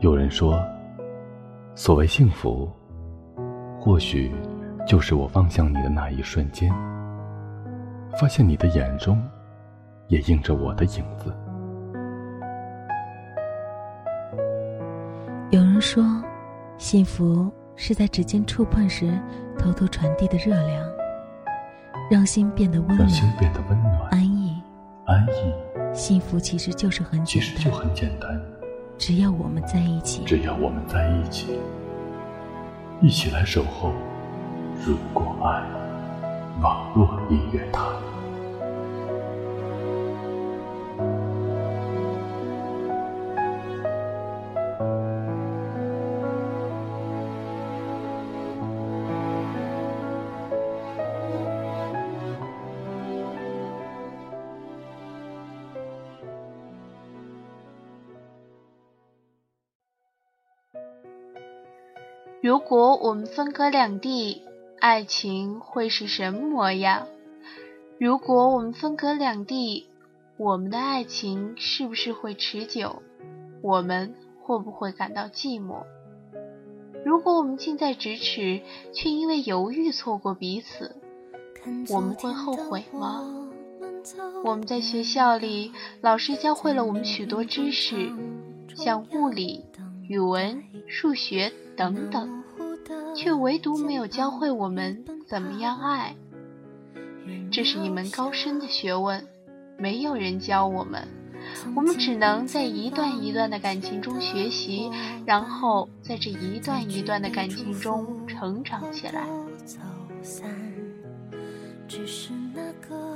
[0.00, 0.64] 有人说，
[1.74, 2.70] 所谓幸福，
[3.80, 4.32] 或许
[4.86, 6.72] 就是我望向你的那一瞬间，
[8.20, 9.20] 发现你的眼中
[10.06, 11.34] 也映着我的影子。
[15.50, 16.04] 有人说，
[16.76, 19.12] 幸福是在指尖触碰时
[19.58, 20.88] 偷偷传递的热量，
[22.08, 24.62] 让心变得温暖，让心变得温暖、安逸、
[25.06, 25.52] 安逸。
[25.92, 28.40] 幸福其实就是很简单，其实就很简单，
[28.98, 31.60] 只要我们在一起，只要我们在一起，
[33.00, 33.92] 一起来守候。
[34.84, 35.62] 如果爱，
[36.60, 38.07] 网络音乐台。
[63.58, 64.42] 分隔两地，
[64.78, 67.08] 爱情会是什么模样？
[67.98, 69.88] 如果我们分隔两地，
[70.36, 73.02] 我们的爱情是不是会持久？
[73.60, 75.82] 我们会不会感到寂寞？
[77.04, 80.94] 如果我们近在咫尺，却因为犹豫错过彼此，
[81.90, 83.50] 我们会后悔吗？
[84.44, 88.12] 我们在学校里，老师教会了我们许多知识，
[88.76, 89.64] 像物理、
[90.08, 91.52] 语文、数学。
[91.76, 92.37] 等等，
[93.14, 96.14] 却唯独没有教会我们怎么样爱。
[97.50, 99.26] 这是一门高深的学问，
[99.78, 101.08] 没有人教我们，
[101.74, 104.90] 我们只能在一段一段的感情中学习，
[105.24, 109.26] 然后在这一段一段的感情中成长起来。
[111.88, 113.07] 只是那个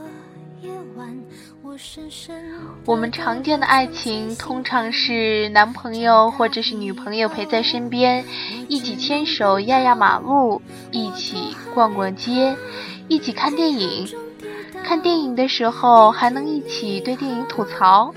[2.84, 8.24] 我们常见的爱情通常是男朋友或者是女朋友陪在身边，
[8.68, 10.60] 一起牵手压压马路，
[10.90, 12.54] 一起逛逛街，
[13.08, 14.06] 一起看电影。
[14.84, 18.12] 看电影的时候还能一起对电影吐槽。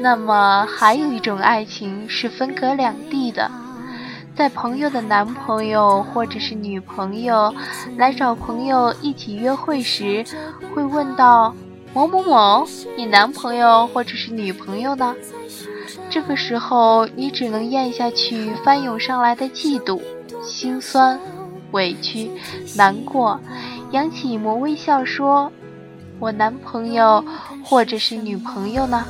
[0.00, 3.50] 那么还有一种爱情是分隔两地的，
[4.36, 7.54] 在朋友的男朋友或者是女朋友
[7.96, 10.24] 来找朋友一起约会时，
[10.74, 11.54] 会问到。
[11.94, 12.66] 某某某，
[12.96, 15.14] 你男朋友或者是女朋友呢？
[16.08, 20.00] 这个时候，你只能咽下去翻涌上来的嫉妒、
[20.42, 21.20] 心酸、
[21.72, 22.30] 委屈、
[22.74, 23.38] 难过，
[23.90, 25.52] 扬起一抹微笑说
[26.18, 27.22] ：“我男朋友
[27.62, 29.04] 或者是女朋友呢？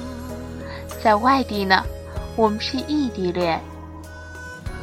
[1.02, 1.84] 在外地呢，
[2.34, 3.60] 我们是异地恋。”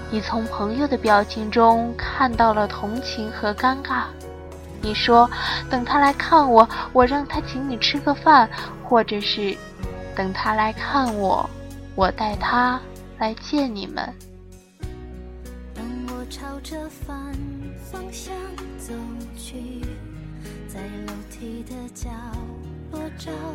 [0.10, 4.06] 你从朋友的表情中看到了同情和尴尬。
[4.82, 5.30] 你说，
[5.70, 8.50] 等他来看我，我让他请你吃个饭，
[8.84, 9.56] 或者是
[10.16, 11.50] 等他来看我，
[11.96, 12.80] 我带他
[13.18, 14.14] 来见你们。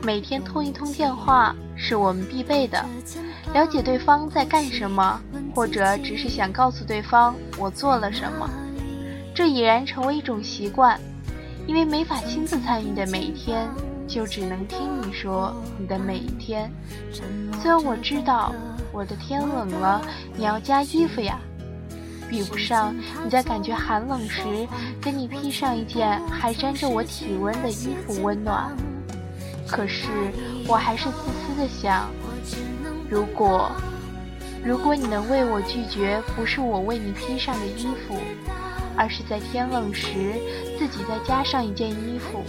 [0.02, 2.84] 每天通一通电话是我们必备的，
[3.52, 5.20] 了解对方在干什么，
[5.54, 8.48] 或者只是想告诉对方我做了什么，
[9.34, 11.00] 这已然成为一种习惯。
[11.66, 13.68] 因为没法亲自参与的每一天，
[14.06, 16.70] 就只能听你说你的每一天。
[17.60, 18.52] 虽然我知道
[18.92, 20.00] 我的天冷了，
[20.36, 21.38] 你要加衣服呀，
[22.28, 22.94] 比不上
[23.24, 24.42] 你在感觉寒冷时
[25.00, 28.70] 给你披上一件还沾着我体温的衣服温暖。
[29.66, 30.08] 可是
[30.68, 32.10] 我还是自私的想，
[33.08, 33.72] 如果
[34.62, 38.14] 如果你能为我拒绝不是我为你披上的衣服。
[38.96, 40.34] 而是在天冷时
[40.78, 42.44] 自己再加上一件衣服，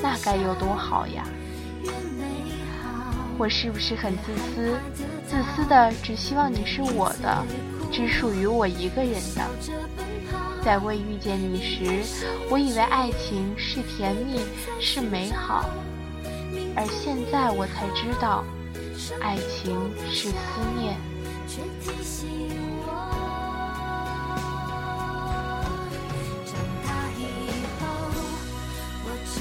[0.00, 1.24] 那该有多好呀！
[3.38, 4.76] 我是不是很自私？
[5.28, 7.44] 自私的只希望你是我的，
[7.92, 9.42] 只属于我一个人的。
[10.64, 12.02] 在未遇见你时，
[12.50, 14.40] 我以为爱情是甜蜜，
[14.80, 15.70] 是美好，
[16.74, 18.44] 而现在我才知道，
[19.20, 19.78] 爱情
[20.10, 20.34] 是思
[20.76, 20.96] 念。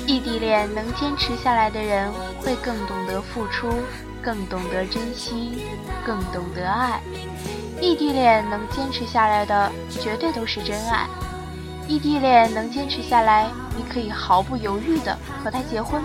[0.07, 2.09] 异地恋能坚持下来的人，
[2.39, 3.69] 会更懂得付出，
[4.21, 5.62] 更懂得珍惜，
[6.06, 7.01] 更懂得爱。
[7.81, 11.06] 异地恋能坚持下来的，绝对都是真爱。
[11.89, 16.01] 异地恋能坚持下来，你可以毫不犹豫的和他结婚。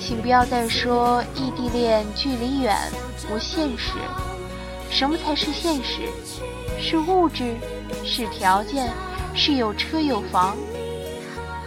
[0.00, 2.74] 请不要再说异地恋距离远
[3.28, 3.98] 不现实。
[4.90, 6.08] 什么才是现实？
[6.80, 7.54] 是物质，
[8.02, 8.90] 是条件，
[9.34, 10.56] 是有车有房。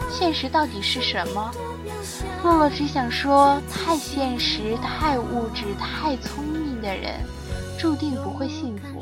[0.09, 1.51] 现实到底是什么？
[2.43, 7.19] 洛洛只想说：太现实、太物质、太聪明的人，
[7.79, 8.99] 注定不会幸福。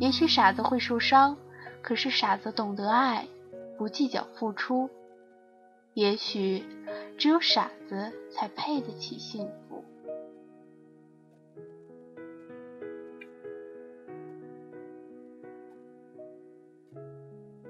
[0.00, 1.36] 也许傻子会受伤，
[1.82, 3.26] 可是傻子懂得爱，
[3.76, 4.88] 不计较付出。
[5.94, 6.64] 也许
[7.16, 9.84] 只有傻子才配得起幸福。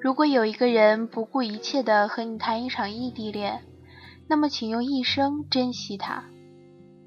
[0.06, 3.64] 如果有一个人不顾一切的和你谈一场异地恋，
[4.28, 6.22] 那么请用一生珍惜他，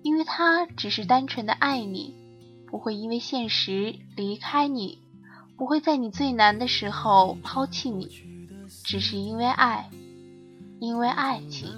[0.03, 2.13] 因为他只是单纯的爱你，
[2.67, 4.99] 不会因为现实离开你，
[5.55, 8.09] 不会在你最难的时候抛弃你，
[8.83, 9.89] 只是因为爱，
[10.81, 11.69] 因为爱情。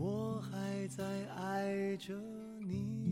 [0.00, 1.04] 我还在
[1.34, 2.14] 爱着
[2.60, 3.07] 你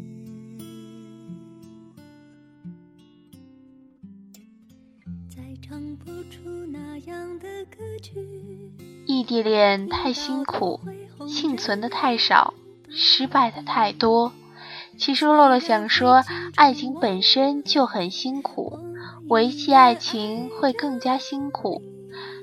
[9.07, 10.81] 异地恋太辛苦，
[11.27, 12.55] 幸存的太少，
[12.89, 14.33] 失败的太多。
[14.99, 16.25] 其实洛洛想说，
[16.55, 18.79] 爱情本身就很辛苦，
[19.29, 21.83] 维系爱情会更加辛苦。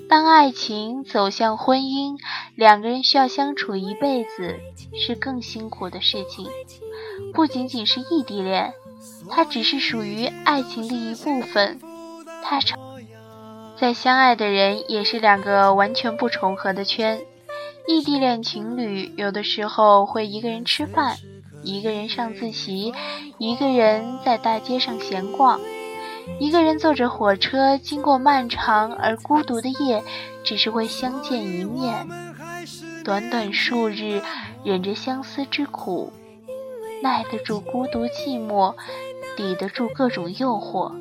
[0.10, 2.18] 当爱情走向婚姻，
[2.56, 4.60] 两个人需要相处一辈子，
[4.94, 6.48] 是更辛苦的事情。
[7.34, 8.74] 不仅仅是异地恋，
[9.30, 11.80] 它只是属于爱情的一部分。
[12.44, 12.83] 它成。
[13.84, 17.20] 再相爱的人也是两个完全不重合的圈。
[17.86, 21.18] 异地恋情侣有的时候会一个人吃饭，
[21.64, 22.94] 一个人上自习，
[23.40, 25.60] 一个人在大街上闲逛，
[26.40, 30.02] 一个人坐着火车经过漫长而孤独的夜，
[30.46, 32.08] 只是为相见一面。
[33.04, 34.22] 短短数日，
[34.64, 36.14] 忍着相思之苦，
[37.02, 38.76] 耐得住孤独寂寞，
[39.36, 40.94] 抵得住各种诱惑。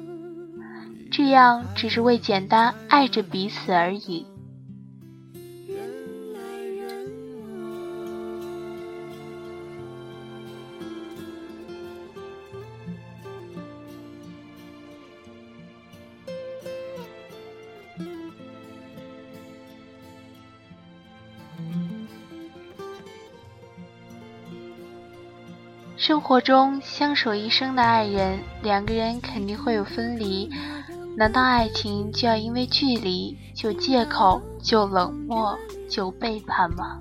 [1.12, 4.26] 这样只是为简单爱着彼此而已。
[25.98, 30.50] 生活中相守一生的爱人，两个人肯定会有分离。
[31.16, 35.56] 难道爱情就要因为距离就借口就冷漠
[35.88, 36.98] 就背叛吗？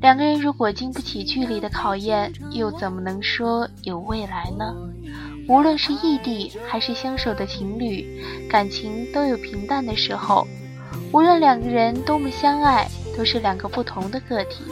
[0.00, 4.74] 两个人如果经不起距离的考验，又怎么能说有未来呢？
[5.48, 10.46] 无论是异地还是相守的情侣，感情都有平淡的时候。
[11.10, 14.62] 无论两个人多么相爱，都是两个不同的个体，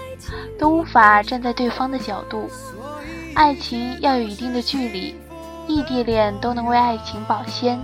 [0.59, 2.49] 都无法站在对方的角度。
[3.35, 5.15] 爱情要有一定的距离，
[5.67, 7.81] 异地恋都能为爱情保鲜。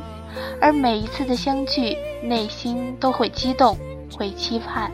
[0.61, 3.77] 而每一次的相聚，内心都会激动，
[4.17, 4.91] 会期盼，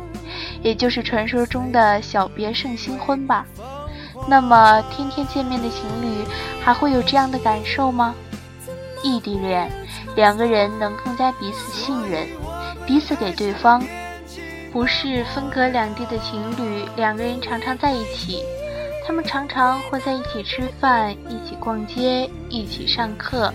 [0.63, 3.47] 也就是传说中的小别胜新婚吧。
[4.27, 6.25] 那么，天天见面的情侣
[6.61, 8.15] 还会有这样的感受吗？
[9.03, 9.71] 异地恋，
[10.17, 12.27] 两个人能更加彼此信任，
[12.87, 13.83] 彼此给对方。
[14.71, 18.43] 不是分隔两地的情侣，两个人常常在一起，
[19.07, 23.53] 他们常常会在一起吃饭，一起逛街，一起上课。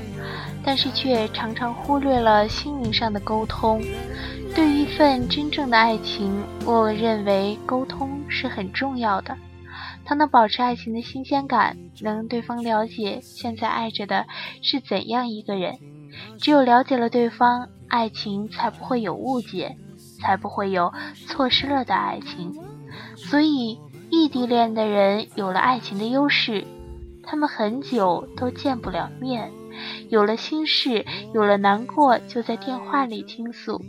[0.64, 3.82] 但是却常常忽略了心灵上的沟通。
[4.56, 9.36] 对于一份真正的爱情，我认为沟通是很重要的。
[10.06, 14.26] 它能保持爱情的新鲜感，能让对方了解现在爱着的
[14.62, 15.78] 是怎样一个人。
[16.38, 19.76] 只有了解了对方，爱情才不会有误解，
[20.22, 20.94] 才不会有
[21.28, 22.54] 错失了的爱情。
[23.16, 23.80] 所以，
[24.12, 26.64] 异地恋的人有了爱情的优势，
[27.24, 29.52] 他们很久都见不了面。
[30.10, 33.82] 有了心事，有了难过，就在电话里倾诉。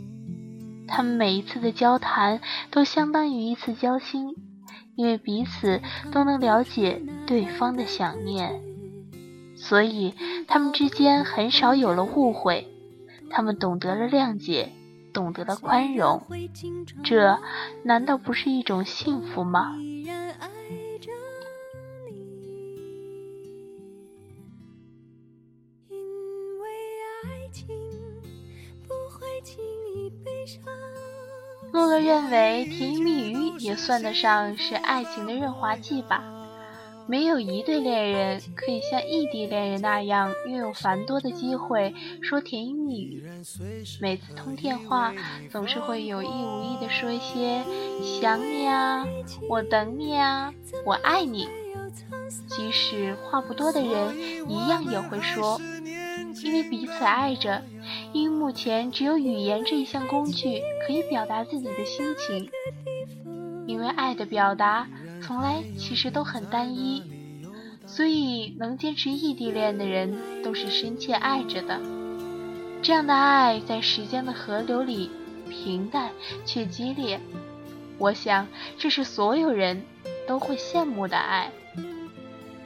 [0.87, 4.35] 他们每一次的交谈都相当于一次交心，
[4.95, 8.61] 因为彼此都能了解对方的想念，
[9.55, 10.13] 所以
[10.47, 12.67] 他们之间很少有了误会。
[13.31, 14.71] 他们懂得了谅解，
[15.11, 16.21] 懂得了宽容，
[17.03, 17.39] 这
[17.83, 19.75] 难道不是一种幸福吗？
[31.75, 36.23] 洛洛认为，甜言蜜语也算得上是爱情的润滑剂吧。
[37.05, 43.29] 没有一对恋人可以像异地恋人那样拥有繁多的机会说甜言蜜语。
[43.99, 45.13] 每次通电话，
[45.51, 47.61] 总是会有意无意的说一些
[48.01, 49.05] “想你啊，
[49.49, 50.53] 我等你啊，
[50.85, 51.45] 我爱你”。
[52.47, 55.59] 即使话不多的人，一样也会说，
[56.43, 57.63] 因为彼此爱着。
[58.13, 62.49] 因目前只有语言这一项工具可以表达自己的心情。
[63.67, 64.87] 因为爱的表达
[65.21, 67.03] 从来其实都很单一，
[67.85, 71.79] 所以能坚持异地恋的人都是深切爱着的。
[72.81, 75.09] 这样的爱在时间的河流里
[75.49, 76.11] 平淡
[76.45, 77.19] 却激烈，
[77.97, 79.83] 我想这是所有人
[80.27, 81.51] 都会羡慕的爱。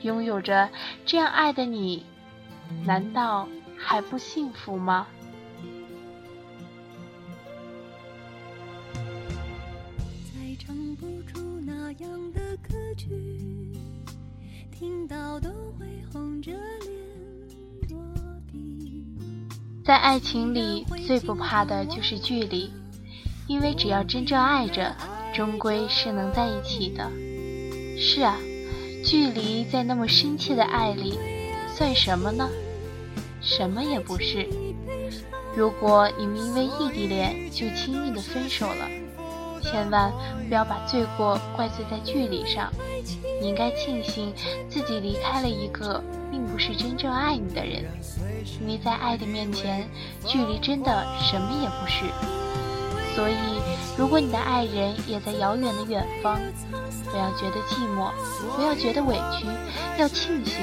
[0.02, 0.70] 拥有着
[1.06, 2.06] 这样爱的你，
[2.86, 3.48] 难道
[3.82, 5.08] 还不幸福吗？
[19.86, 22.72] 在爱情里，最不怕的就是距离，
[23.48, 24.96] 因为只要真正爱着，
[25.34, 27.10] 终归是能在一起的。
[27.98, 28.38] 是啊，
[29.04, 31.18] 距离在那么深切的爱里，
[31.76, 32.48] 算什么呢？
[33.42, 34.48] 什么也不是。
[35.56, 38.88] 如果你们因为异地恋就轻易的分手了，
[39.62, 40.12] 千万
[40.48, 42.72] 不要把罪过怪罪在距离上。
[43.42, 44.34] 你应该庆幸
[44.70, 47.84] 自己离开了一个并不是真正爱你的人，
[48.62, 49.90] 因为在爱的面前，
[50.26, 52.06] 距离真的什么也不是。
[53.16, 53.36] 所以，
[53.98, 56.40] 如果你的爱人也在遥远的远方，
[57.12, 58.12] 不要觉得寂寞，
[58.56, 59.48] 不要觉得委屈，
[60.00, 60.56] 要庆幸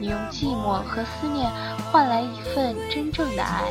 [0.00, 1.50] 你用寂寞和思念
[1.92, 3.70] 换来一份真正的爱，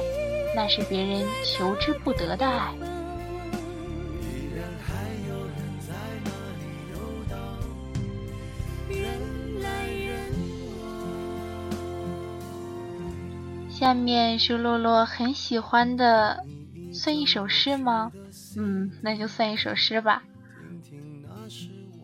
[0.55, 2.71] 那是别人求之不得的爱。
[13.71, 16.43] 下面是洛洛很喜欢的，
[16.93, 18.11] 算一首诗吗？
[18.55, 20.21] 嗯，那就算一首诗吧。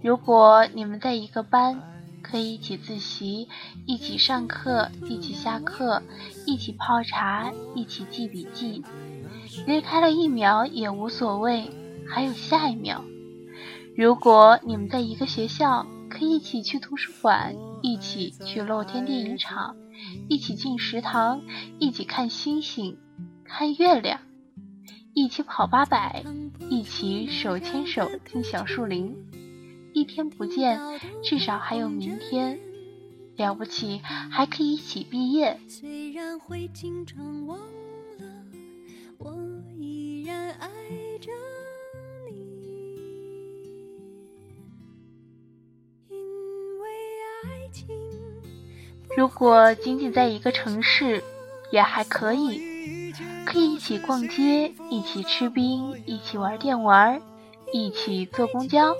[0.01, 1.79] 如果你们在一个班，
[2.25, 3.47] 可以一起自习，
[3.85, 6.01] 一起上课，一起下课，
[6.47, 8.83] 一起泡茶，一起记笔记，
[9.67, 11.69] 离开了一秒也无所谓，
[12.09, 13.03] 还有下一秒。
[13.95, 19.75] 如果你们在一个学校，可以一起去图书馆，一起去露天电影场。
[20.27, 21.41] 一起进食堂，
[21.79, 22.97] 一起看星星，
[23.45, 24.19] 看月亮，
[25.13, 26.23] 一起跑八百，
[26.69, 29.15] 一起手牵手进小树林。
[29.95, 30.77] 一天不见，
[31.23, 32.59] 至少还有明天。
[33.37, 35.57] 了不起，还可以一起毕业。
[35.69, 38.25] 虽然会经常忘了，
[39.17, 39.33] 我
[39.77, 40.67] 依然爱
[41.21, 41.31] 着
[42.29, 42.35] 你，
[46.09, 46.89] 因为
[47.45, 47.87] 爱情。
[49.15, 51.23] 如果仅仅在一个城市，
[51.71, 53.13] 也还可以，
[53.45, 57.21] 可以一起逛街，一起吃冰，一起玩电玩，
[57.71, 58.93] 一起坐公交，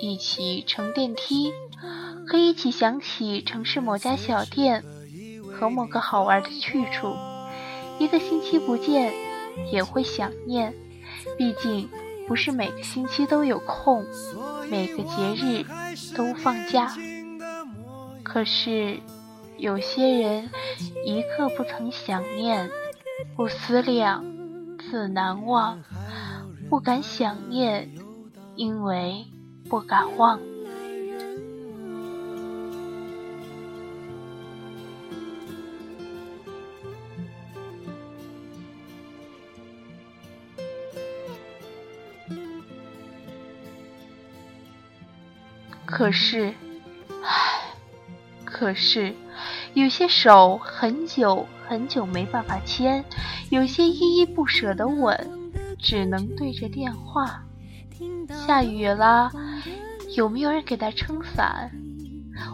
[0.00, 1.52] 一起乘电梯，
[2.26, 4.84] 可以一起想起城市某家小店
[5.52, 7.16] 和某个好玩的去处。
[7.98, 9.12] 一个星期不见，
[9.72, 10.74] 也会想念，
[11.36, 11.88] 毕竟
[12.26, 14.04] 不是每个星期都有空，
[14.70, 15.64] 每个节日
[16.16, 16.96] 都放假。
[18.22, 19.00] 可是。
[19.60, 20.50] 有些人
[21.04, 22.70] 一刻不曾想念，
[23.34, 24.24] 不思量，
[24.78, 25.82] 自难忘。
[26.70, 27.90] 不敢想念，
[28.54, 29.26] 因为
[29.68, 30.40] 不敢忘。
[45.84, 46.54] 可是，
[47.22, 47.74] 唉，
[48.44, 49.14] 可是。
[49.74, 53.04] 有些手很久很久没办法牵，
[53.50, 57.44] 有些依依不舍的吻，只能对着电话。
[58.46, 59.30] 下雨了，
[60.16, 61.70] 有没有人给他撑伞？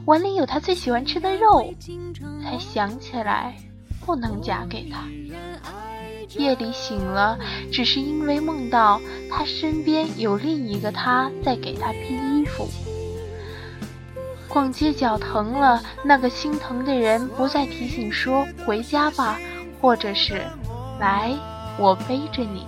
[0.06, 1.72] 碗里有他最喜欢吃的肉，
[2.42, 3.54] 才想起来
[4.04, 5.04] 不能夹给他。
[6.38, 7.38] 夜里醒了，
[7.70, 12.66] 只是因为梦到他身边有另一个他在给他披衣服。
[14.48, 19.38] 逛街脚疼了，那个心疼的人不再提醒说回家吧，
[19.80, 20.42] 或者是
[20.98, 21.32] 来
[21.78, 22.66] 我背着你。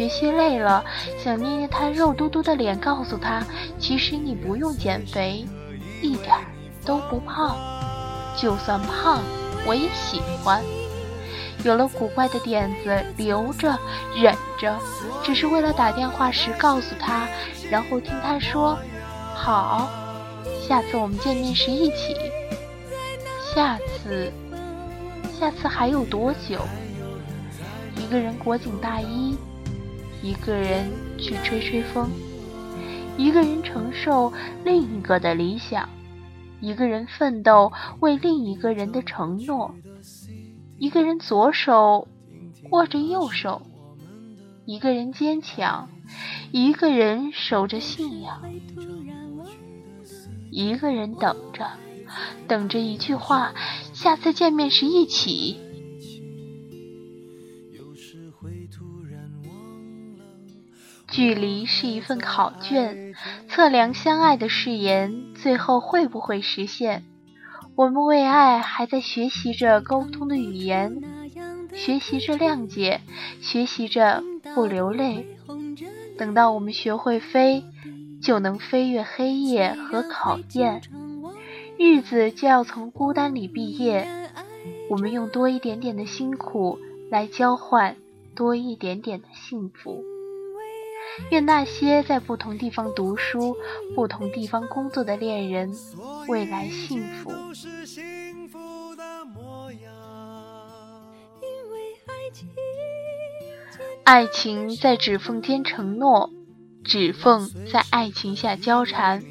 [0.00, 0.82] 学习累了，
[1.22, 3.46] 想捏捏他肉嘟嘟的脸，告诉他
[3.78, 5.44] 其实你不用减肥，
[6.00, 6.40] 一点儿
[6.86, 7.54] 都不胖，
[8.34, 9.20] 就算胖
[9.66, 10.62] 我也喜欢。
[11.64, 13.78] 有了古怪的点子，留着
[14.16, 14.74] 忍着，
[15.22, 17.28] 只是为了打电话时告诉他，
[17.70, 18.78] 然后听他说
[19.34, 19.90] 好。
[20.66, 22.16] 下次我们见面时一起。
[23.54, 24.32] 下次，
[25.38, 26.58] 下次还有多久？
[27.98, 29.36] 一个人裹紧大衣，
[30.22, 32.10] 一个人去吹吹风，
[33.16, 34.32] 一个人承受
[34.64, 35.88] 另一个的理想，
[36.60, 39.74] 一个人奋斗为另一个人的承诺。
[40.78, 42.08] 一个人左手
[42.70, 43.62] 握着右手，
[44.64, 45.88] 一个人坚强，
[46.52, 48.42] 一个人守着信仰，
[50.50, 51.66] 一个人等着，
[52.46, 53.52] 等着一句话，
[53.92, 55.58] 下次见面时一起。
[61.10, 63.14] 距离是一份考卷，
[63.48, 67.02] 测量相爱的誓言，最后会不会实现？
[67.74, 71.02] 我们为爱还在学习着沟通的语言，
[71.74, 73.00] 学习着谅解，
[73.40, 74.22] 学习着
[74.54, 75.26] 不流泪。
[76.16, 77.64] 等到我们学会飞，
[78.22, 80.82] 就能飞越黑夜和考验，
[81.76, 84.06] 日子就要从孤单里毕业。
[84.90, 86.78] 我们用多一点点的辛苦
[87.10, 87.96] 来交换
[88.36, 90.04] 多一点点的幸福。
[91.30, 93.56] 愿那些在不同地方读书、
[93.94, 95.72] 不同地方工作的恋人，
[96.28, 97.32] 未来幸福。
[104.04, 106.30] 爱情在指缝间承诺，
[106.82, 109.22] 指缝在爱情下交缠。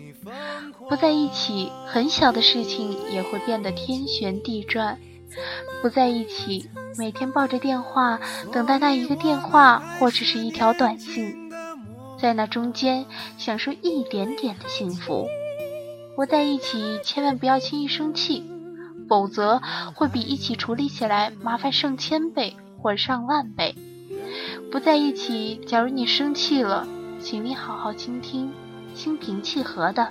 [0.88, 4.98] 不在一起，很小的事情也会变得天旋地转；
[5.81, 8.19] 不在一起，每天抱着电话，
[8.51, 11.38] 等待那一个电话或者是一条短信。
[12.21, 13.05] 在那中间
[13.38, 15.27] 享受一点点的幸福。
[16.15, 18.43] 不在一起，千万不要轻易生气，
[19.07, 19.61] 否则
[19.95, 23.73] 会比一起处理起来麻烦上千倍或上万倍。
[24.71, 26.85] 不在一起，假如你生气了，
[27.21, 28.51] 请你好好倾听，
[28.93, 30.09] 心平气和的，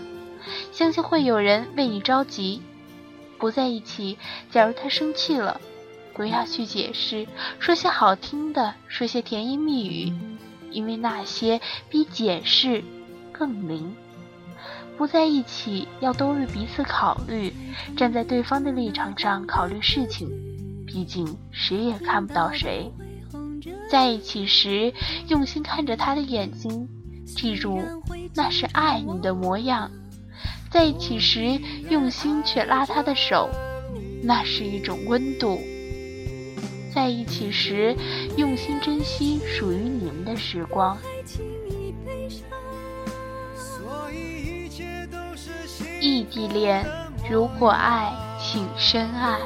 [0.72, 2.62] 相信会有人为你着急。
[3.38, 4.16] 不在一起，
[4.50, 5.60] 假如他生气了，
[6.14, 7.26] 不要去解释，
[7.58, 10.12] 说些好听的，说些甜言蜜语。
[10.78, 12.84] 因为那些比解释
[13.32, 13.96] 更灵。
[14.96, 17.52] 不在一起，要多为彼此考虑，
[17.96, 20.28] 站在对方的立场上考虑事情。
[20.86, 22.92] 毕竟谁也看不到谁。
[23.90, 24.92] 在一起时，
[25.26, 26.88] 用心看着他的眼睛，
[27.26, 27.82] 记住
[28.32, 29.90] 那是爱你的模样。
[30.70, 31.60] 在一起时，
[31.90, 33.50] 用心去拉他的手，
[34.22, 35.58] 那是一种温度。
[36.98, 37.94] 在一起时，
[38.36, 40.98] 用心珍惜属于你们的时光。
[46.00, 46.84] 异地恋，
[47.30, 49.38] 如果爱，请深爱。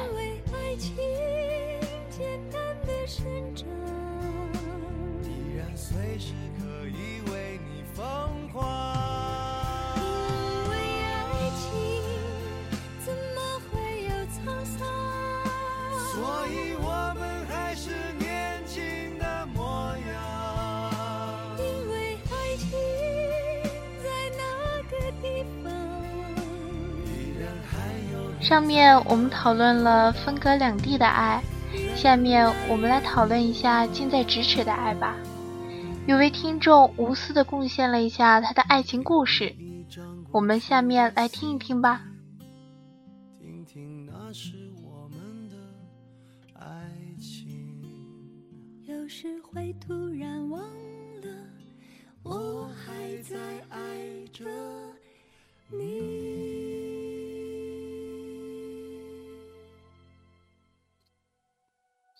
[28.93, 31.41] 面我们讨论了分隔两地的爱，
[31.95, 35.17] 下面我们来讨论一下近在咫尺的爱吧。
[36.05, 39.55] 有位听众无私的贡献了一下他的爱情故事，
[40.31, 42.03] 我们下面来听一听吧。
[43.39, 44.53] 听听那是
[44.83, 45.55] 我们的
[46.53, 46.87] 爱
[47.19, 47.49] 情。
[48.83, 50.02] 有时会突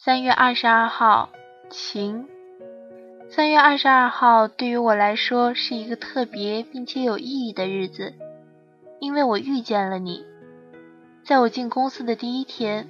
[0.05, 1.29] 三月二十二号，
[1.69, 2.27] 晴。
[3.29, 8.13] 三月二十二号对于我来说是一个特别并且有意义的日子，
[8.99, 10.25] 因为我遇见了你。
[11.23, 12.89] 在我进公司的第一天，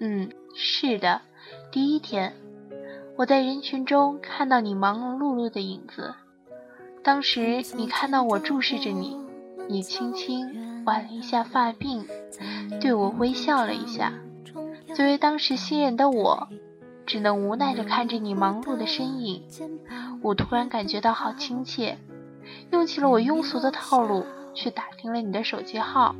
[0.00, 1.20] 嗯，是的，
[1.70, 2.32] 第一天，
[3.14, 6.12] 我在人群中看到你忙忙碌碌的影子。
[7.04, 9.16] 当时你看到我注视着你，
[9.68, 12.04] 你轻轻挽了一下发鬓，
[12.80, 14.12] 对我微笑了一下。
[14.94, 16.48] 作为当时新人的我，
[17.06, 19.42] 只能无奈地看着你忙碌的身影。
[20.22, 21.98] 我突然感觉到好亲切，
[22.70, 26.14] 用起了我庸俗的套路去打听了你的手机号，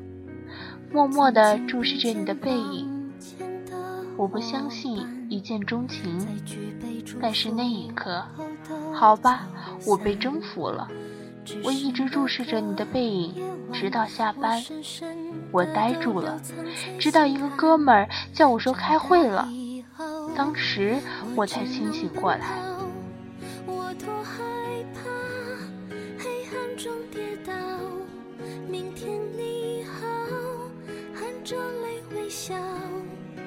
[0.90, 3.12] 默默地注视着你的背影。
[4.16, 6.26] 我不相信一见钟情，
[7.20, 8.24] 但是那一刻，
[8.94, 9.46] 好吧，
[9.86, 10.88] 我被征服了。
[11.64, 13.34] 我一直注视着你的背影，
[13.72, 14.62] 直到下班。
[15.50, 16.40] 我呆住了，
[16.98, 19.48] 直到一个哥们儿叫我说开会了，
[20.36, 20.96] 当时
[21.34, 22.40] 我才清醒过来。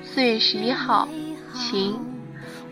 [0.04, 1.08] 四月十一号，
[1.54, 2.00] 晴。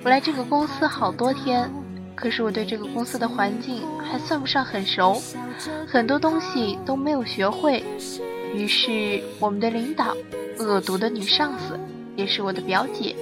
[0.03, 1.69] 我来这个公司好多天。
[2.15, 3.81] 可是我对这个公司的环境
[4.13, 5.19] 还算不上很熟，
[5.87, 7.83] 很多东西都没有学会。
[8.53, 10.15] 于是我们的领导，
[10.59, 11.79] 恶毒的女上司，
[12.15, 13.15] 也是我的表姐，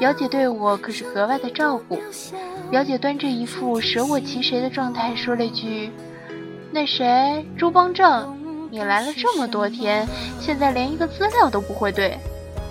[0.00, 1.96] 表姐对我可是格外的照顾。
[2.72, 5.92] 表姐端着一副舍我其谁的状态，说了一句
[6.74, 8.36] ：“那谁，朱邦正，
[8.68, 10.08] 你来了这么多天，
[10.40, 12.18] 现在连一个资料都不会对，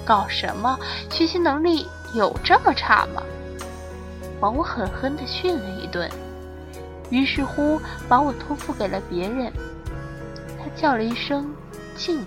[0.04, 0.78] 搞什么？
[1.10, 3.23] 学习能力有这么差吗？”
[4.41, 6.10] 把我狠狠地训了一顿，
[7.10, 9.52] 于是乎把我托付给了别人。
[10.58, 11.54] 他叫了一声
[11.95, 12.26] “静”，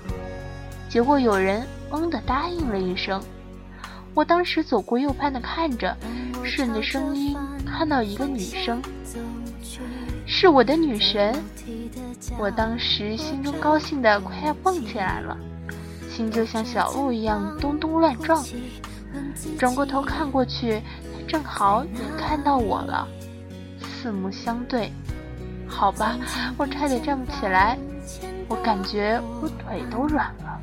[0.88, 3.22] 结果有人“嗯”的答应了一声。
[4.14, 5.96] 我当时左顾右盼的看着，
[6.44, 8.82] 顺着声音看到一个女生，
[10.26, 11.34] 是我的女神。
[12.38, 15.36] 我当时心中高兴的快要蹦起来了，
[16.10, 18.44] 心就像小鹿一样咚咚乱撞。
[19.58, 20.80] 转过头看过去，
[21.12, 23.08] 她正好也看到我了，
[24.02, 24.90] 四目相对。
[25.68, 26.16] 好吧，
[26.56, 27.78] 我差点站不起来，
[28.48, 30.60] 我感觉我腿都软了。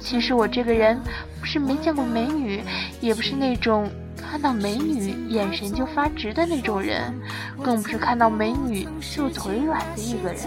[0.00, 0.98] 其实我这个人
[1.38, 2.62] 不是没见过美女，
[3.00, 7.14] 也不是那种看到美女眼神就发直的那种人，
[7.62, 10.40] 更不是看到美女就腿软的一个人。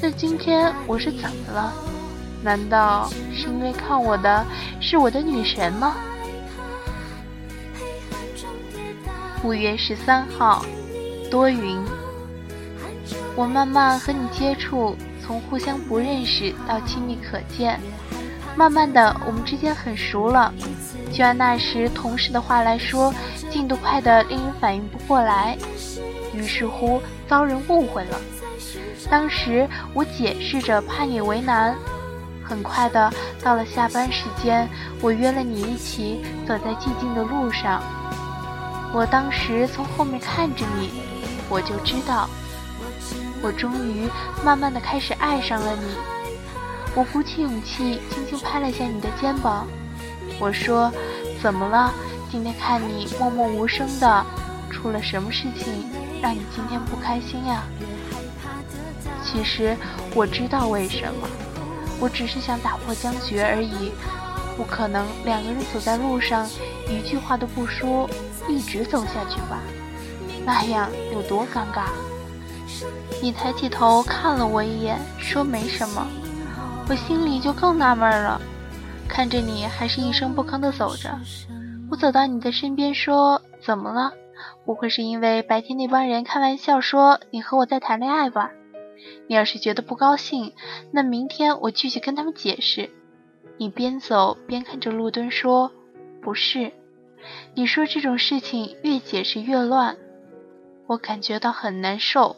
[0.00, 1.72] 那今天我是怎么了？
[2.42, 4.46] 难道是因为看我的
[4.80, 5.94] 是我的女神吗？
[9.42, 10.66] 五月十三号，
[11.30, 11.78] 多云。
[13.34, 17.80] 我慢慢和你接触，从互相不认识到亲密可见，
[18.54, 20.52] 慢慢的我们之间很熟了。
[21.10, 23.14] 就按那时同事的话来说，
[23.48, 25.56] 进度快的令人反应不过来，
[26.34, 28.20] 于是乎遭人误会了。
[29.10, 31.74] 当时我解释着，怕你为难。
[32.44, 33.10] 很快的
[33.42, 34.68] 到了下班时间，
[35.00, 37.82] 我约了你一起走在寂静的路上。
[38.92, 40.90] 我当时从后面看着你，
[41.48, 42.28] 我就知道。
[43.42, 44.08] 我终于
[44.44, 45.96] 慢慢的开始爱上了你。
[46.94, 49.66] 我鼓起勇气，轻轻拍了下你的肩膀。
[50.38, 50.92] 我说
[51.40, 51.92] ：“怎么了？
[52.30, 54.26] 今天看你默默无声的，
[54.70, 55.88] 出了什么事情
[56.20, 57.62] 让你今天不开心呀？”
[59.22, 59.76] 其实
[60.14, 61.28] 我知道为什么，
[62.00, 63.92] 我只是想打破僵局而已。
[64.60, 66.46] 不可能两个人走在路上，
[66.86, 68.06] 一句话都不说，
[68.46, 69.58] 一直走下去吧？
[70.44, 71.86] 那样有多尴尬？
[73.22, 76.06] 你抬起头看了我一眼，说没什么，
[76.90, 78.38] 我心里就更纳闷了。
[79.08, 81.18] 看着你还是一声不吭的走着，
[81.90, 84.12] 我走到你的身边说：“怎么了？
[84.66, 88.50] 不会是因为白天那帮人开玩笑说你和我在谈恋爱吧？
[89.26, 90.52] 你要是觉得不高兴，
[90.92, 92.90] 那明天我继续跟他们解释。”
[93.60, 95.70] 你边走边看着路灯说
[96.22, 96.72] ：“不是。”
[97.52, 99.98] 你说这种事情越解释越乱，
[100.86, 102.36] 我感觉到很难受。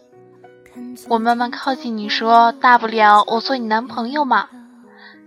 [1.08, 4.48] 我慢慢靠近你说：“大不了我做你男朋友嘛。”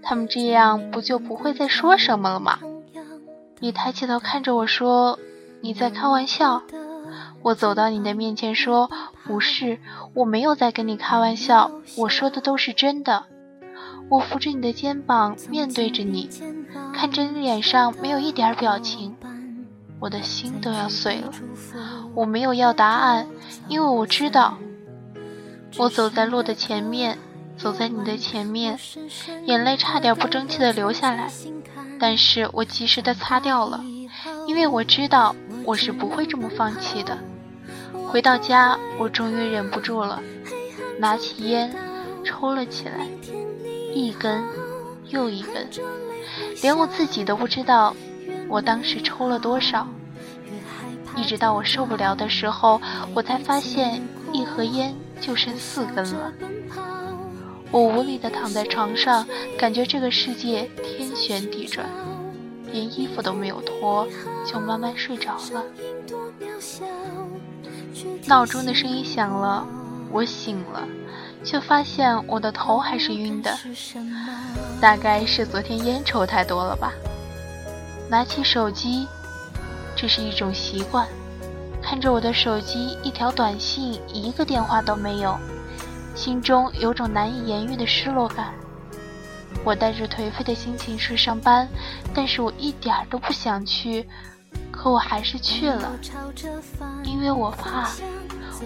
[0.04, 2.60] 他们这样不就不会再说什么了吗？
[3.60, 5.18] 你抬起头看着我说
[5.64, 6.62] ：“你在开玩笑。”
[7.42, 8.92] 我走到你的面前说
[9.24, 9.80] ：“不是，
[10.14, 13.28] 我没有在跟你开玩笑，我说的都是真的。”
[14.10, 16.30] 我扶着你的肩膀，面对着你，
[16.94, 19.16] 看着你脸上没有一点表情，
[20.00, 21.32] 我的心都要碎了。
[22.14, 23.28] 我没有要答案，
[23.68, 24.58] 因为我知道。
[25.78, 27.18] 我走在路的前面，
[27.58, 28.80] 走在你的前面，
[29.46, 31.30] 眼泪差点不争气的流下来，
[32.00, 33.84] 但是我及时的擦掉了，
[34.48, 37.18] 因为我知道我是不会这么放弃的。
[38.08, 40.22] 回到家，我终于忍不住了，
[41.00, 41.76] 拿起烟
[42.24, 43.06] 抽了起来，
[43.96, 44.44] 一根
[45.08, 45.70] 又一根，
[46.62, 47.96] 连我自己都不知道
[48.50, 49.88] 我当时抽了多少。
[51.16, 52.82] 一直到我受不了的时候，
[53.14, 54.94] 我才发现一盒烟。
[55.22, 56.32] 就剩四根了，
[57.72, 59.26] 我无力地躺在床上，
[59.58, 61.88] 感觉这个世界天旋地转，
[62.70, 64.06] 连衣服都没有脱，
[64.46, 65.64] 就慢慢睡着了。
[68.28, 69.66] 闹钟的声音响了，
[70.12, 70.86] 我醒了，
[71.46, 73.56] 却发现我的头还是晕的，
[74.82, 76.92] 大概是昨天烟抽太多了吧。
[78.10, 79.08] 拿起手机，
[79.96, 81.08] 这是一种习惯。
[81.82, 85.38] 看着我的手机，一条短信，一个电话都没有，
[86.16, 88.52] 心中有种难以言喻的失落感。
[89.64, 91.68] 我带着颓废的心情去上班，
[92.14, 94.08] 但是我一点都不想去，
[94.72, 95.92] 可我还是去了，
[97.04, 97.90] 因为我怕，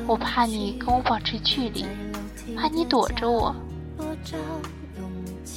[0.08, 1.86] 我怕你跟我保持距离，
[2.60, 3.56] 怕你躲着我，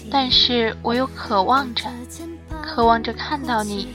[0.09, 1.91] 但是我又渴望着，
[2.63, 3.89] 渴望着看到你。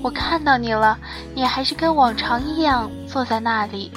[0.00, 0.96] 我看到你了，
[1.34, 3.90] 你还是跟往常一样坐在那里。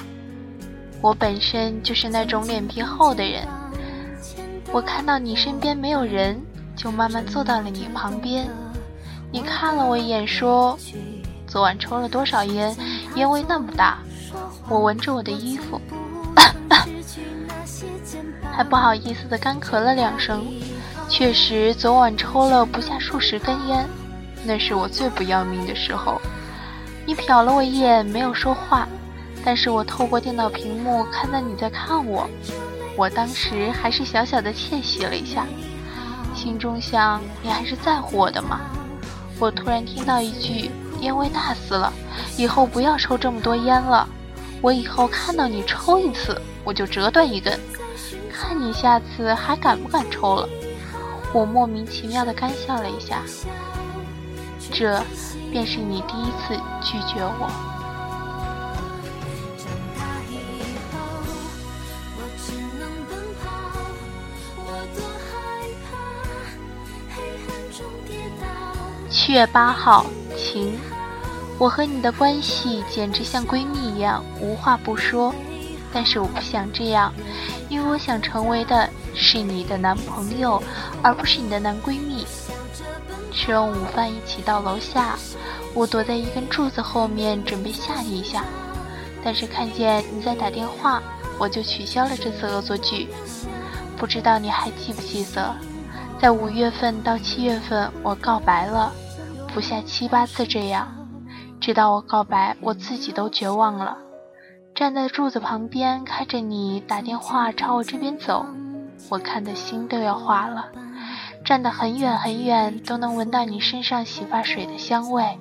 [1.00, 3.46] 我本身就是那种脸皮厚的人。
[4.72, 6.40] 我看到你身边没有人，
[6.74, 8.48] 就慢慢坐到了你旁边。
[9.30, 10.76] 你看了我一眼，说
[11.46, 12.76] ：“昨晚抽了多少烟？
[13.14, 13.98] 烟味那么大。”
[14.68, 15.80] 我闻着我的衣服，
[18.52, 20.46] 还不好意思的干咳了两声。
[21.08, 23.86] 确实，昨晚抽了不下数十根烟，
[24.44, 26.20] 那是我最不要命的时候。
[27.06, 28.88] 你瞟了我一眼，没有说话，
[29.44, 32.28] 但是我透过电脑屏幕看到你在看我。
[32.96, 35.44] 我当时还是小小的窃喜了一下，
[36.34, 38.60] 心中想：你还是在乎我的嘛。
[39.38, 40.70] 我突然听到一句
[41.02, 41.92] ：“烟味大死了，
[42.38, 44.08] 以后不要抽这么多烟了。”
[44.64, 47.60] 我以后看到你抽一次，我就折断一根，
[48.32, 50.48] 看你下次还敢不敢抽了。
[51.34, 53.20] 我莫名其妙的干笑了一下，
[54.72, 55.02] 这
[55.52, 57.50] 便是你第一次拒绝我。
[69.10, 70.72] 七月八号，晴。
[71.58, 75.34] 我和你的关系简直像闺蜜一样，无话不说。
[75.92, 77.14] 但是我不想这样，
[77.68, 80.60] 因为我想成为的是你的男朋友，
[81.02, 82.26] 而不是你的男闺蜜。
[83.30, 85.16] 吃完午饭一起到楼下，
[85.72, 88.44] 我躲在一根柱子后面准备吓你一下，
[89.24, 91.00] 但是看见你在打电话，
[91.38, 93.08] 我就取消了这次恶作剧。
[93.96, 95.54] 不知道你还记不记得，
[96.20, 98.92] 在五月份到七月份我告白了，
[99.54, 100.88] 不下七八次这样。
[101.60, 103.98] 直到我告白，我自己都绝望了。
[104.74, 108.44] 站在柱子旁边，看着你打电话朝我这边走，
[109.08, 110.70] 我看的心都要化了。
[111.44, 115.38] 站得很远很远，都能闻到你身上洗发水的香味。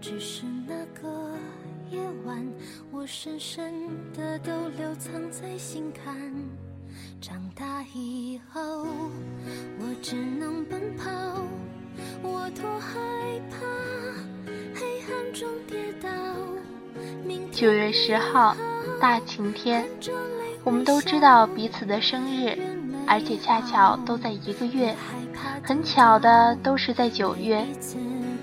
[0.00, 1.08] 只是那个
[1.90, 2.44] 夜晚，
[2.90, 3.72] 我深深
[4.12, 6.16] 的都留藏在心坎。
[7.20, 8.86] 长大以后，
[9.78, 11.10] 我只能奔跑，
[12.22, 12.98] 我多害
[13.50, 13.56] 怕。
[17.50, 18.56] 九月十号，
[19.00, 19.84] 大晴天。
[20.64, 22.56] 我们都知道彼此的生日，
[23.06, 24.94] 而且恰巧都在一个月。
[25.62, 27.64] 很巧的，都是在九月。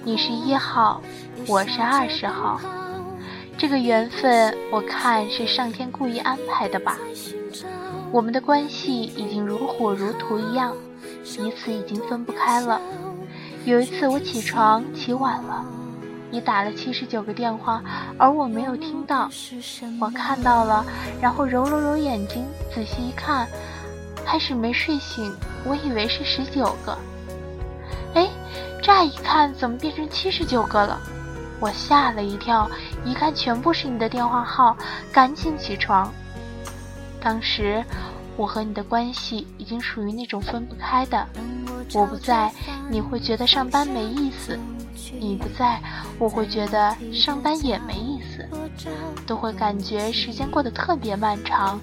[0.04, 1.02] 你是一号，
[1.48, 2.60] 我是二十号。
[3.58, 6.98] 这个缘分，我看是上天故意安排的吧。
[8.12, 10.74] 我们的关系已经如火如荼一样，
[11.24, 12.80] 彼此已经分不开了。
[13.66, 15.66] 有一次我起床起晚了。
[16.32, 17.82] 你打了七十九个电话，
[18.18, 19.30] 而我没有听到。
[20.00, 20.86] 我看到了，
[21.20, 23.48] 然后揉了揉眼睛，仔细一看，
[24.24, 25.36] 开始没睡醒。
[25.66, 26.96] 我以为是十九个，
[28.14, 28.30] 哎，
[28.82, 31.00] 乍一看怎么变成七十九个了？
[31.60, 32.70] 我吓了一跳，
[33.04, 34.78] 一看全部是你的电话号，
[35.12, 36.14] 赶紧起床。
[37.20, 37.84] 当时
[38.40, 41.28] 我和你的关系已经属于那种分不开的。
[41.94, 42.50] 我不在，
[42.90, 44.58] 你会觉得上班没意思。
[45.20, 45.82] 你不在，
[46.18, 48.48] 我会觉得上班也没意思，
[49.28, 51.82] 都会感觉时间过得特别漫长。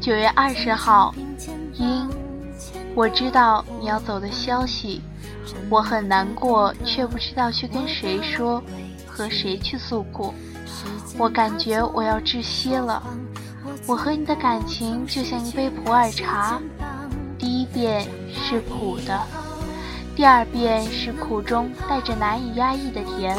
[0.00, 1.12] 九月二十号，
[1.74, 2.08] 因
[2.98, 5.00] 我知道你要走的消息，
[5.70, 8.60] 我很难过，却不知道去跟谁说，
[9.06, 10.34] 和谁去诉苦。
[11.16, 13.00] 我感觉我要窒息了。
[13.86, 16.60] 我和你的感情就像一杯普洱茶，
[17.38, 19.16] 第一遍是苦的，
[20.16, 23.38] 第二遍是苦中带着难以压抑的甜，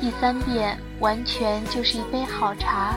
[0.00, 2.94] 第三遍完全就是一杯好茶。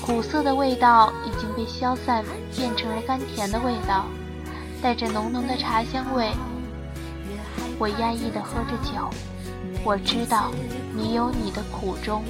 [0.00, 4.06] 苦涩的味道已经被消散，变成了甘甜的味道，
[4.82, 6.30] 带着浓浓的茶香味。
[7.78, 9.10] 我压抑地喝着酒，
[9.84, 10.50] 我知道
[10.94, 12.24] 你有你的苦衷。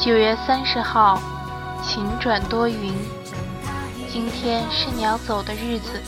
[0.00, 1.20] 九月三十号，
[1.82, 2.94] 晴转多云。
[4.10, 6.00] 今天是你要走的日子，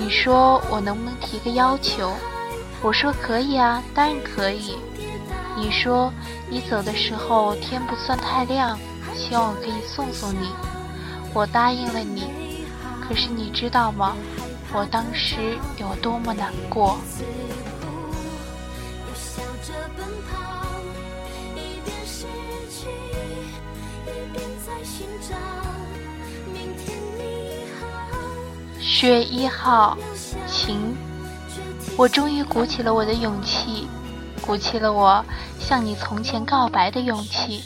[0.00, 2.10] 你说我能不能提个要求？
[2.80, 4.78] 我说可以啊，当然可以。
[5.54, 6.10] 你说
[6.48, 8.78] 你走的时候天不算太亮，
[9.14, 10.52] 希望我可以送送你。
[11.34, 12.24] 我答应了你，
[13.06, 14.16] 可是你知道吗？
[14.72, 16.96] 我当时有多么难过。
[29.00, 29.96] 十月一号，
[30.46, 30.94] 晴。
[31.96, 33.88] 我终于鼓起了我的勇气，
[34.42, 35.24] 鼓起了我
[35.58, 37.62] 向你从前告白的勇气。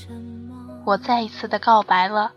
[0.84, 2.34] 我再一次的告白了，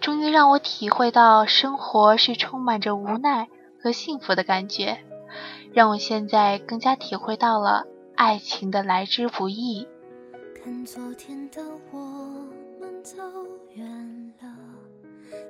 [0.00, 3.48] 终于让我体会到生活是充满着无奈
[3.82, 4.96] 和幸福的感觉，
[5.74, 7.84] 让我现在更加体会到了
[8.16, 9.86] 爱情的来之不易。
[10.64, 11.60] 看昨天的
[11.92, 11.98] 我
[12.80, 13.18] 们走
[13.74, 14.48] 远了，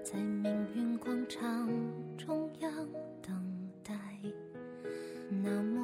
[0.03, 1.69] 在命运广场。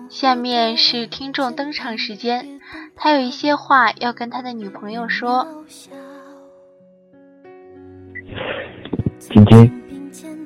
[0.08, 2.60] 下面是听众登场时间，
[2.94, 5.64] 他有一些话要跟他的女朋友说。
[9.18, 9.72] 晶晶，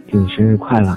[0.08, 0.96] 祝你生日快乐！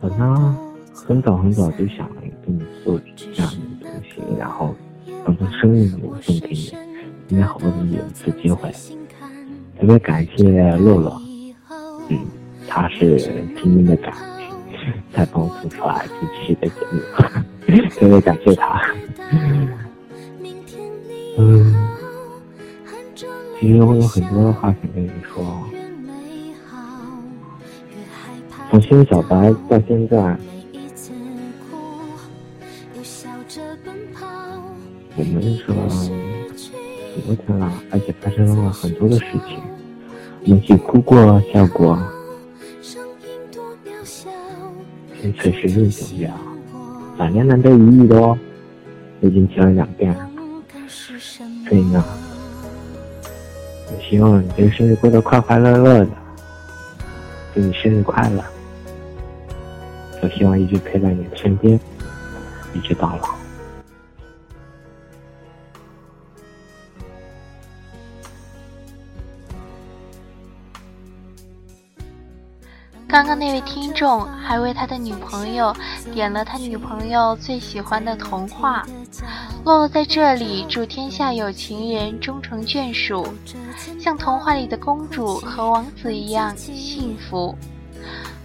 [0.00, 0.56] 我呢，
[0.94, 4.74] 很早很早就想给你做这样的东西，然后
[5.24, 6.72] 当做生日礼物送给你。
[7.28, 8.72] 今天好不容易有一次机会，
[9.78, 11.20] 特别感谢洛洛，
[12.08, 12.18] 嗯，
[12.66, 13.16] 他是
[13.56, 14.12] 拼命的赶，
[15.12, 17.00] 才帮我做出来这期的节目，
[17.90, 18.82] 特别感谢他。
[21.38, 21.74] 嗯。
[23.58, 25.44] 其实我有很多的话想跟你说。
[28.70, 30.36] 从新小白到现在，
[35.16, 35.74] 我们说
[37.16, 39.58] 很多天了，而且发生了很多的事情，
[40.44, 41.98] 一起哭过、笑过。
[45.20, 46.38] 现在是六九月啊，
[47.16, 48.38] 两年难得一遇的哦，
[49.22, 50.28] 已经听了两遍了，
[51.66, 52.04] 所以呢。
[53.88, 56.10] 我希望你这个生日过得快快乐乐的，
[57.54, 58.44] 祝你生日快乐！
[60.22, 61.78] 我希望一直陪在你的身边，
[62.74, 63.45] 一直到老。
[73.96, 75.74] 众还为他的女朋友
[76.12, 78.86] 点了他女朋友最喜欢的童话。
[79.64, 83.26] 洛洛在这里祝天下有情人终成眷属，
[83.98, 87.56] 像童话里的公主和王子一样幸福。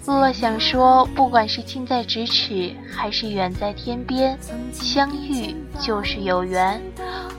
[0.08, 4.36] 洛洛想说，不管是近在咫尺还是远在天边，
[4.72, 6.82] 相遇就是有缘。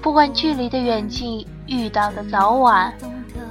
[0.01, 2.93] 不管距离的远近，遇到的早晚，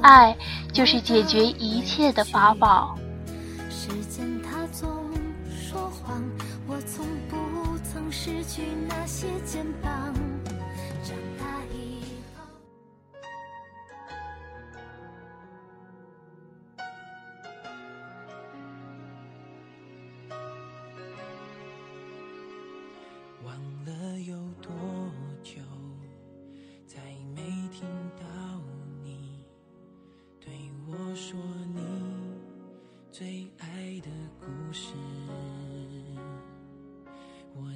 [0.02, 0.34] 爱
[0.72, 2.96] 就是解决一切的法宝。
[8.24, 10.31] 失去那些肩膀。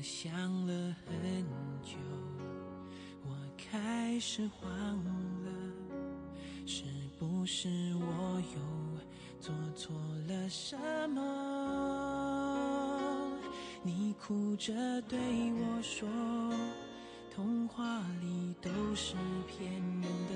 [0.05, 0.31] 想
[0.67, 1.43] 了很
[1.81, 1.97] 久，
[3.23, 4.69] 我开始慌
[5.43, 5.49] 了，
[6.67, 6.83] 是
[7.17, 8.59] 不是我又
[9.41, 9.95] 做错
[10.27, 10.77] 了什
[11.09, 11.19] 么？
[13.81, 15.17] 你哭着对
[15.53, 16.07] 我说，
[17.33, 19.15] 童话里都是
[19.47, 20.35] 骗人的，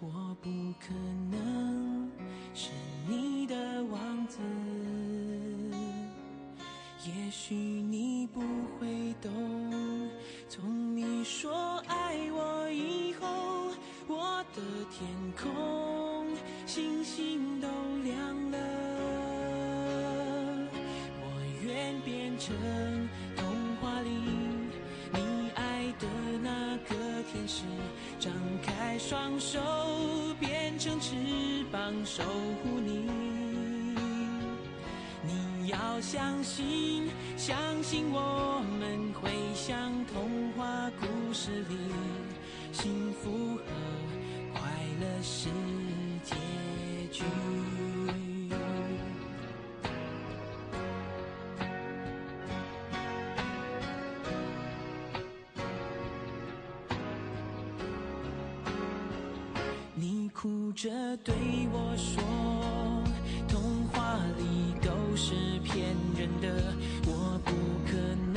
[0.00, 0.48] 我不
[0.80, 0.94] 可
[1.30, 2.10] 能
[2.54, 2.70] 是
[3.06, 4.38] 你的王子。
[7.04, 8.40] 也许你不
[8.78, 9.28] 会懂，
[10.48, 13.26] 从你说爱我以后，
[14.06, 15.04] 我的天
[15.36, 16.28] 空
[16.64, 17.66] 星星都
[18.04, 18.58] 亮了。
[21.18, 21.26] 我
[21.64, 22.54] 愿变成
[23.36, 23.46] 童
[23.80, 24.10] 话里
[25.12, 26.06] 你爱的
[26.40, 27.64] 那个天使，
[28.20, 29.58] 张开双手
[30.38, 31.16] 变成翅
[31.72, 32.22] 膀守
[32.62, 33.31] 护你。
[35.72, 41.76] 要相信，相信我们会像童话故事里，
[42.72, 43.62] 幸福和
[44.52, 44.60] 快
[45.00, 45.48] 乐是
[46.22, 46.34] 结
[47.10, 47.24] 局。
[59.94, 60.90] 你哭着
[61.24, 61.34] 对
[61.72, 62.22] 我说。
[63.48, 65.86] 童话里都是骗
[66.16, 66.74] 人的，
[67.06, 67.52] 我不
[67.86, 68.31] 可能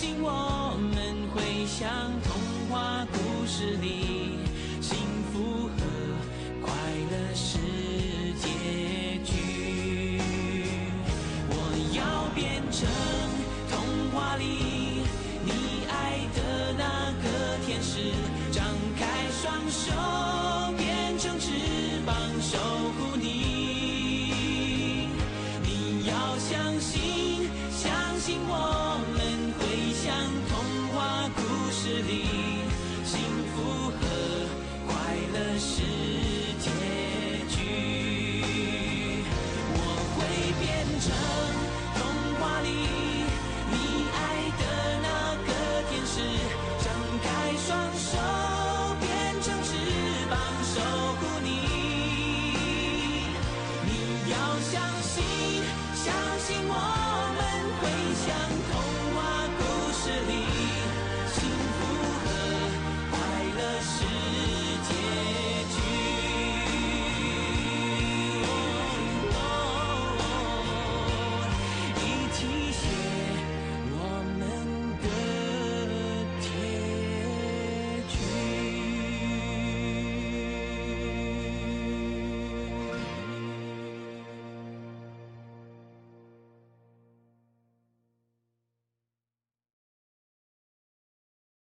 [0.00, 1.86] 信我们会像
[2.24, 2.32] 童
[2.70, 4.38] 话故事里，
[4.80, 4.96] 幸
[5.30, 5.76] 福和
[6.62, 6.72] 快
[7.10, 7.58] 乐是
[8.40, 8.48] 结
[9.22, 10.18] 局。
[11.50, 11.52] 我
[11.92, 12.00] 要
[12.34, 12.88] 变成
[13.68, 13.76] 童
[14.10, 15.04] 话里
[15.44, 18.14] 你爱的那个天使，
[18.50, 18.64] 张
[18.98, 19.04] 开
[19.42, 19.92] 双手，
[20.78, 21.50] 变成翅
[22.06, 22.56] 膀守
[22.96, 25.10] 护你。
[25.62, 28.89] 你要相信，相信我。